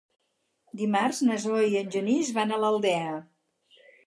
[0.79, 3.15] Dimarts na Zoè i en Genís van a l'Aldea.